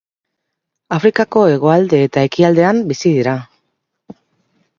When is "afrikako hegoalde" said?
0.95-1.99